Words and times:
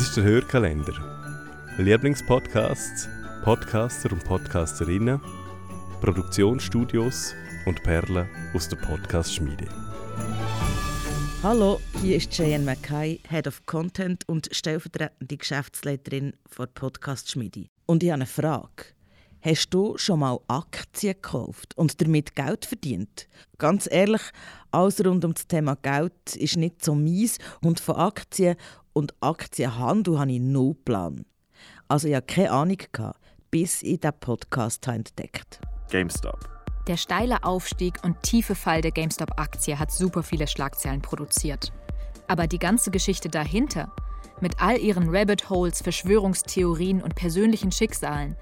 Das 0.00 0.08
ist 0.08 0.16
der 0.16 0.24
Hörkalender. 0.24 0.94
Lieblingspodcasts, 1.76 3.06
Podcaster 3.44 4.10
und 4.10 4.24
Podcasterinnen, 4.24 5.20
Produktionsstudios 6.00 7.34
und 7.66 7.82
Perlen 7.82 8.26
aus 8.54 8.66
der 8.70 8.78
Podcast-Schmiede. 8.78 9.68
Hallo, 11.42 11.82
hier 12.00 12.16
ist 12.16 12.30
Cheyenne 12.30 12.64
Mackay, 12.64 13.20
Head 13.28 13.46
of 13.46 13.66
Content 13.66 14.26
und 14.26 14.48
stellvertretende 14.50 15.36
Geschäftsleiterin 15.36 16.32
der 16.58 16.64
Podcast-Schmiede. 16.64 17.66
Und 17.84 18.02
ich 18.02 18.08
habe 18.08 18.22
eine 18.22 18.26
Frage. 18.26 18.86
Hast 19.42 19.70
du 19.70 19.96
schon 19.96 20.20
mal 20.20 20.38
Aktien 20.48 21.14
gekauft 21.14 21.74
und 21.76 21.98
damit 21.98 22.36
Geld 22.36 22.66
verdient? 22.66 23.26
Ganz 23.56 23.88
ehrlich, 23.90 24.20
alles 24.70 25.02
rund 25.02 25.24
um 25.24 25.32
das 25.32 25.46
Thema 25.46 25.76
Geld 25.76 26.36
ist 26.36 26.58
nicht 26.58 26.84
so 26.84 26.94
mies 26.94 27.38
und 27.62 27.80
von 27.80 27.96
Aktien 27.96 28.56
und 28.92 29.14
Aktienhandel 29.20 30.18
habe 30.18 30.32
ich 30.32 30.40
null 30.40 30.74
Plan. 30.74 31.24
Also 31.88 32.08
ich 32.08 32.14
hatte 32.14 32.34
keine 32.34 32.50
Ahnung, 32.50 32.78
bis 33.50 33.82
ich 33.82 34.00
diesen 34.00 34.12
Podcast 34.20 34.86
entdeckt 34.86 35.60
GameStop. 35.90 36.48
Der 36.86 36.96
steile 36.96 37.44
Aufstieg 37.44 38.02
und 38.04 38.22
tiefe 38.22 38.54
Fall 38.54 38.80
der 38.80 38.92
GameStop-Aktie 38.92 39.78
hat 39.78 39.92
super 39.92 40.22
viele 40.22 40.46
Schlagzeilen 40.46 41.02
produziert. 41.02 41.72
Aber 42.26 42.46
die 42.46 42.58
ganze 42.58 42.90
Geschichte 42.90 43.28
dahinter, 43.28 43.92
mit 44.40 44.62
all 44.62 44.78
ihren 44.78 45.14
Rabbit 45.14 45.50
Holes, 45.50 45.82
Verschwörungstheorien 45.82 47.02
und 47.02 47.14
persönlichen 47.14 47.72
Schicksalen, 47.72 48.36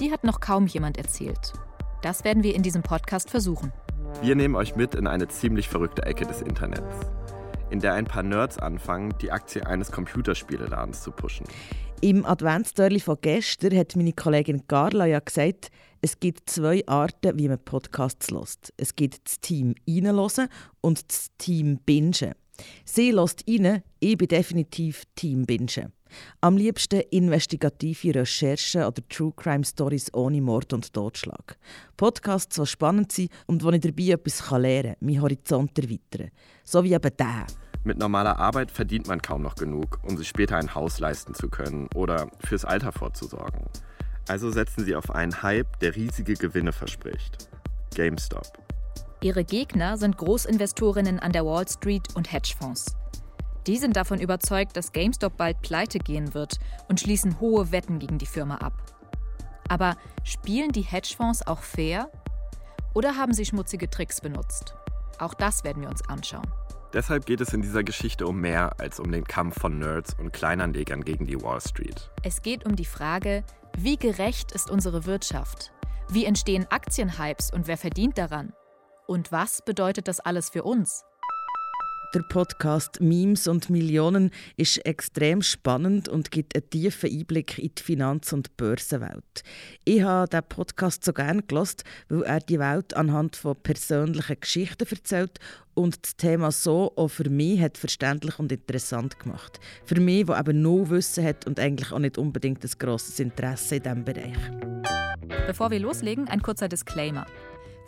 die 0.00 0.10
hat 0.10 0.24
noch 0.24 0.40
kaum 0.40 0.66
jemand 0.66 0.98
erzählt. 0.98 1.52
Das 2.02 2.24
werden 2.24 2.42
wir 2.42 2.54
in 2.54 2.62
diesem 2.62 2.82
Podcast 2.82 3.30
versuchen. 3.30 3.72
Wir 4.22 4.34
nehmen 4.34 4.56
euch 4.56 4.76
mit 4.76 4.94
in 4.94 5.06
eine 5.06 5.28
ziemlich 5.28 5.68
verrückte 5.68 6.02
Ecke 6.04 6.26
des 6.26 6.42
Internets, 6.42 7.06
in 7.70 7.80
der 7.80 7.94
ein 7.94 8.04
paar 8.04 8.22
Nerds 8.22 8.58
anfangen, 8.58 9.14
die 9.20 9.32
Aktie 9.32 9.66
eines 9.66 9.90
Computerspieleladens 9.90 11.02
zu 11.02 11.10
pushen. 11.10 11.46
Im 12.00 12.26
Adventsdörli 12.26 13.00
von 13.00 13.16
gestern 13.20 13.76
hat 13.76 13.96
meine 13.96 14.12
Kollegin 14.12 14.66
Carla 14.66 15.06
ja 15.06 15.18
gesagt, 15.18 15.70
es 16.02 16.20
gibt 16.20 16.50
zwei 16.50 16.86
Arten, 16.86 17.38
wie 17.38 17.48
man 17.48 17.58
Podcasts 17.58 18.30
lässt. 18.30 18.72
Es 18.76 18.94
gibt 18.94 19.24
das 19.24 19.40
Team 19.40 19.74
reinhören 19.88 20.48
und 20.82 21.10
das 21.10 21.30
Team 21.38 21.78
bingen. 21.84 22.34
Sie 22.84 23.10
lässt 23.10 23.44
rein, 23.48 23.82
ich 23.98 24.16
bin 24.16 24.28
definitiv 24.28 25.04
Team 25.14 25.46
bingen. 25.46 25.92
Am 26.40 26.56
liebsten 26.56 27.00
investigative 27.10 28.14
Recherchen 28.14 28.84
oder 28.84 29.02
True 29.08 29.32
Crime 29.34 29.64
Stories 29.64 30.12
ohne 30.14 30.40
Mord 30.40 30.72
und 30.72 30.92
Totschlag. 30.92 31.58
Podcasts, 31.96 32.56
die 32.56 32.66
spannend 32.66 33.12
sind 33.12 33.30
und 33.46 33.64
wo 33.64 33.70
ich 33.70 33.80
dabei 33.80 34.10
etwas 34.10 34.50
lernen 34.50 34.94
kann, 34.94 35.06
meinen 35.06 35.22
Horizont 35.22 35.78
erweitern. 35.78 36.30
So 36.64 36.84
wie 36.84 36.94
eben 36.94 37.16
der. 37.18 37.46
Mit 37.86 37.98
normaler 37.98 38.40
Arbeit 38.40 38.72
verdient 38.72 39.06
man 39.06 39.22
kaum 39.22 39.42
noch 39.42 39.54
genug, 39.54 40.00
um 40.02 40.16
sich 40.16 40.26
später 40.26 40.56
ein 40.56 40.74
Haus 40.74 40.98
leisten 40.98 41.34
zu 41.34 41.48
können 41.48 41.88
oder 41.94 42.26
fürs 42.40 42.64
Alter 42.64 42.90
vorzusorgen. 42.90 43.60
Also 44.26 44.50
setzen 44.50 44.84
sie 44.84 44.96
auf 44.96 45.12
einen 45.12 45.44
Hype, 45.44 45.78
der 45.78 45.94
riesige 45.94 46.34
Gewinne 46.34 46.72
verspricht. 46.72 47.48
GameStop. 47.94 48.58
Ihre 49.20 49.44
Gegner 49.44 49.98
sind 49.98 50.18
Großinvestorinnen 50.18 51.20
an 51.20 51.30
der 51.30 51.46
Wall 51.46 51.68
Street 51.68 52.08
und 52.16 52.32
Hedgefonds. 52.32 52.96
Die 53.68 53.76
sind 53.76 53.94
davon 53.94 54.20
überzeugt, 54.20 54.76
dass 54.76 54.90
GameStop 54.90 55.36
bald 55.36 55.62
pleite 55.62 56.00
gehen 56.00 56.34
wird 56.34 56.58
und 56.88 56.98
schließen 56.98 57.38
hohe 57.38 57.70
Wetten 57.70 58.00
gegen 58.00 58.18
die 58.18 58.26
Firma 58.26 58.56
ab. 58.56 58.72
Aber 59.68 59.96
spielen 60.24 60.72
die 60.72 60.82
Hedgefonds 60.82 61.46
auch 61.46 61.62
fair? 61.62 62.10
Oder 62.94 63.14
haben 63.14 63.32
sie 63.32 63.44
schmutzige 63.44 63.88
Tricks 63.88 64.20
benutzt? 64.20 64.74
Auch 65.20 65.34
das 65.34 65.62
werden 65.62 65.82
wir 65.82 65.88
uns 65.88 66.02
anschauen. 66.08 66.50
Deshalb 66.92 67.26
geht 67.26 67.40
es 67.40 67.52
in 67.52 67.62
dieser 67.62 67.84
Geschichte 67.84 68.26
um 68.26 68.40
mehr 68.40 68.78
als 68.78 69.00
um 69.00 69.10
den 69.10 69.24
Kampf 69.24 69.60
von 69.60 69.78
Nerds 69.78 70.14
und 70.18 70.32
Kleinanlegern 70.32 71.04
gegen 71.04 71.26
die 71.26 71.40
Wall 71.42 71.60
Street. 71.60 72.10
Es 72.22 72.42
geht 72.42 72.64
um 72.64 72.76
die 72.76 72.84
Frage, 72.84 73.44
wie 73.76 73.96
gerecht 73.96 74.52
ist 74.52 74.70
unsere 74.70 75.04
Wirtschaft? 75.06 75.72
Wie 76.08 76.24
entstehen 76.24 76.66
Aktienhypes 76.70 77.50
und 77.52 77.66
wer 77.66 77.76
verdient 77.76 78.16
daran? 78.16 78.52
Und 79.06 79.32
was 79.32 79.62
bedeutet 79.62 80.08
das 80.08 80.20
alles 80.20 80.50
für 80.50 80.62
uns? 80.62 81.04
Der 82.14 82.20
Podcast 82.20 83.00
Memes 83.00 83.48
und 83.48 83.68
Millionen 83.68 84.30
ist 84.56 84.84
extrem 84.86 85.42
spannend 85.42 86.08
und 86.08 86.30
gibt 86.30 86.54
einen 86.54 86.70
tiefen 86.70 87.10
Einblick 87.10 87.58
in 87.58 87.72
die 87.76 87.82
Finanz- 87.82 88.32
und 88.32 88.56
Börsenwelt. 88.56 89.42
Ich 89.84 90.02
habe 90.02 90.28
diesen 90.28 90.44
Podcast 90.48 91.04
so 91.04 91.12
gerne 91.12 91.42
gelost, 91.42 91.84
weil 92.08 92.22
er 92.22 92.40
die 92.40 92.58
Welt 92.58 92.94
anhand 92.94 93.36
von 93.36 93.56
persönlichen 93.56 94.38
Geschichten 94.40 94.86
erzählt 94.88 95.38
und 95.74 96.04
das 96.04 96.16
Thema 96.16 96.52
so 96.52 96.92
auch 96.96 97.08
für 97.08 97.28
mich 97.28 97.60
hat 97.60 97.76
verständlich 97.76 98.38
und 98.38 98.52
interessant 98.52 99.18
gemacht. 99.18 99.58
Für 99.84 100.00
mich, 100.00 100.26
der 100.26 100.38
eben 100.38 100.62
null 100.62 100.88
Wissen 100.90 101.24
hat 101.24 101.46
und 101.46 101.58
eigentlich 101.58 101.92
auch 101.92 101.98
nicht 101.98 102.18
unbedingt 102.18 102.64
ein 102.64 102.70
grosses 102.78 103.18
Interesse 103.20 103.76
in 103.76 103.82
diesem 103.82 104.04
Bereich. 104.04 104.38
Bevor 105.46 105.70
wir 105.70 105.80
loslegen, 105.80 106.28
ein 106.28 106.42
kurzer 106.42 106.68
Disclaimer. 106.68 107.26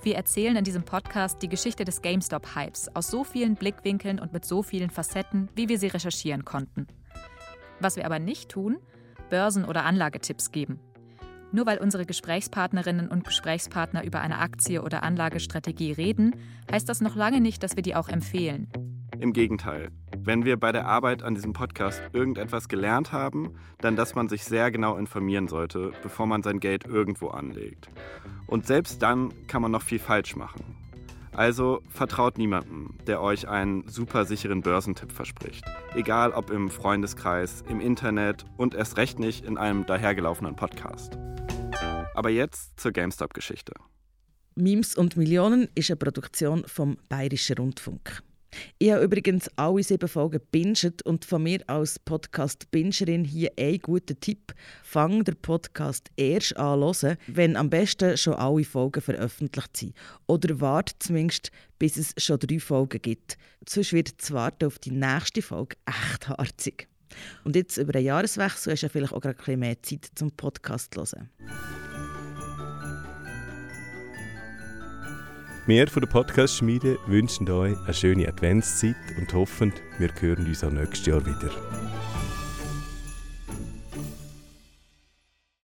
Wir 0.03 0.15
erzählen 0.15 0.55
in 0.55 0.65
diesem 0.65 0.85
Podcast 0.85 1.43
die 1.43 1.49
Geschichte 1.49 1.85
des 1.85 2.03
GameStop-Hypes 2.03 2.95
aus 2.95 3.09
so 3.09 3.25
vielen 3.25 3.57
Blickwinkeln 3.57 4.21
und 4.21 4.33
mit 4.33 4.45
so 4.45 4.63
vielen 4.63 4.91
Facetten, 4.91 5.49
wie 5.57 5.69
wir 5.69 5.79
sie 5.79 5.89
recherchieren 5.89 6.45
konnten. 6.45 6.87
Was 7.81 7.97
wir 7.97 8.07
aber 8.07 8.21
nicht 8.21 8.49
tun, 8.49 8.79
Börsen- 9.29 9.65
oder 9.65 9.85
Anlagetipps 9.85 10.53
geben. 10.53 10.79
Nur 11.51 11.67
weil 11.67 11.79
unsere 11.79 12.07
Gesprächspartnerinnen 12.07 13.09
und 13.09 13.25
Gesprächspartner 13.25 14.05
über 14.05 14.21
eine 14.21 14.39
Aktie 14.39 14.83
oder 14.83 15.03
Anlagestrategie 15.03 15.93
reden, 15.93 16.37
heißt 16.71 16.89
das 16.89 17.01
noch 17.01 17.17
lange 17.17 17.41
nicht, 17.41 17.63
dass 17.63 17.75
wir 17.75 17.83
die 17.83 17.97
auch 17.97 18.09
empfehlen. 18.09 18.69
Im 19.19 19.33
Gegenteil. 19.33 19.91
Wenn 20.29 20.45
wir 20.45 20.59
bei 20.59 20.73
der 20.73 20.85
Arbeit 20.85 21.23
an 21.23 21.35
diesem 21.35 21.55
Podcast 21.55 22.03
irgendetwas 22.13 22.69
gelernt 22.69 23.13
haben, 23.13 23.55
dann 23.81 23.97
dass 23.97 24.15
man 24.15 24.29
sich 24.29 24.45
sehr 24.45 24.71
genau 24.71 24.99
informieren 24.99 25.49
sollte, 25.49 25.93
bevor 26.03 26.27
man 26.27 26.43
sein 26.43 26.61
Geld 26.61 26.85
irgendwo 26.85 27.29
anlegt. 27.29 27.89
Und 28.47 28.67
selbst 28.67 29.01
dann 29.01 29.33
kann 29.47 29.63
man 29.63 29.71
noch 29.71 29.81
viel 29.81 29.99
falsch 29.99 30.37
machen. 30.37 30.77
Also 31.33 31.81
vertraut 31.89 32.37
niemandem, 32.37 32.91
der 33.07 33.23
euch 33.23 33.49
einen 33.49 33.89
super 33.89 34.27
sicheren 34.27 34.61
Börsentipp 34.61 35.13
verspricht. 35.13 35.65
Egal 35.95 36.33
ob 36.33 36.51
im 36.51 36.69
Freundeskreis, 36.69 37.65
im 37.67 37.81
Internet 37.81 38.45
und 38.59 38.75
erst 38.75 38.99
recht 38.99 39.19
nicht 39.19 39.47
in 39.47 39.57
einem 39.57 39.87
dahergelaufenen 39.87 40.57
Podcast. 40.57 41.17
Aber 42.15 42.29
jetzt 42.29 42.79
zur 42.79 42.93
GameStop-Geschichte. 42.93 43.73
Memes 44.57 44.95
und 44.95 45.17
Millionen 45.17 45.69
ist 45.75 45.91
eine 45.91 45.97
Produktion 45.97 46.65
vom 46.67 46.99
Bayerischen 47.09 47.57
Rundfunk. 47.57 48.23
Ich 48.79 48.91
habe 48.91 49.05
übrigens 49.05 49.49
alle 49.57 49.83
sieben 49.83 50.09
Folgen 50.09 50.41
binget 50.51 51.03
und 51.03 51.25
von 51.25 51.43
mir 51.43 51.63
als 51.69 51.99
Podcast-Bingerin 51.99 53.25
hier 53.25 53.53
ein 53.59 53.79
guter 53.79 54.19
Tipp. 54.19 54.55
Fang 54.83 55.25
den 55.25 55.37
Podcast 55.37 56.11
erst 56.17 56.57
an 56.57 56.81
hören, 56.81 57.17
wenn 57.27 57.57
am 57.57 57.71
besten 57.71 58.17
schon 58.17 58.35
alle 58.35 58.65
Folgen 58.65 59.01
veröffentlicht 59.01 59.77
sind. 59.77 59.95
Oder 60.27 60.61
warte 60.61 60.95
zumindest, 60.99 61.51
bis 61.79 61.97
es 61.97 62.15
schon 62.17 62.39
drei 62.39 62.59
Folgen 62.59 63.03
gibt. 63.03 63.37
Sonst 63.69 63.93
wird 63.93 64.21
das 64.21 64.33
Warten 64.33 64.67
auf 64.67 64.79
die 64.79 64.93
nächste 64.93 65.43
Folge 65.43 65.77
echt 65.87 66.29
harzig. 66.29 66.89
Und 67.45 67.57
jetzt 67.57 67.77
über 67.77 67.95
einen 67.95 68.07
Jahreswechsel 68.07 68.73
hast 68.73 68.83
du 68.83 68.89
vielleicht 68.89 69.13
auch 69.13 69.21
gerade 69.21 69.37
ein 69.39 69.45
bisschen 69.45 69.61
mehr 69.61 69.83
Zeit 69.83 70.11
zum 70.15 70.31
Podcast 70.31 70.95
zu 70.95 71.01
hören. 71.01 71.78
Wir 75.69 75.87
von 75.87 76.01
der 76.01 76.09
Podcast-Schmiede 76.09 76.97
wünschen 77.09 77.51
euch 77.51 77.77
eine 77.85 77.93
schöne 77.93 78.27
Adventszeit 78.27 78.97
und 79.19 79.31
hoffen, 79.35 79.71
wir 79.99 80.09
hören 80.19 80.47
uns 80.47 80.65
auch 80.65 80.71
nächstes 80.71 81.05
Jahr 81.05 81.27
wieder. 81.27 81.51